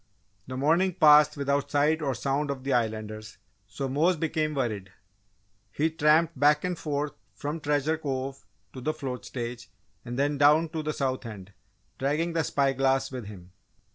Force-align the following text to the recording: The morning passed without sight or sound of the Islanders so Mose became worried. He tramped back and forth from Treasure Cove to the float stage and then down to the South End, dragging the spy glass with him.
The 0.47 0.57
morning 0.57 0.95
passed 0.95 1.37
without 1.37 1.69
sight 1.69 2.01
or 2.01 2.15
sound 2.15 2.49
of 2.49 2.63
the 2.63 2.73
Islanders 2.73 3.37
so 3.67 3.87
Mose 3.87 4.17
became 4.17 4.55
worried. 4.55 4.91
He 5.71 5.91
tramped 5.91 6.39
back 6.39 6.63
and 6.63 6.75
forth 6.75 7.13
from 7.35 7.59
Treasure 7.59 7.99
Cove 7.99 8.43
to 8.73 8.81
the 8.81 8.95
float 8.95 9.25
stage 9.25 9.69
and 10.03 10.17
then 10.17 10.39
down 10.39 10.69
to 10.69 10.81
the 10.81 10.91
South 10.93 11.23
End, 11.27 11.53
dragging 11.99 12.33
the 12.33 12.43
spy 12.43 12.73
glass 12.73 13.11
with 13.11 13.27
him. 13.27 13.51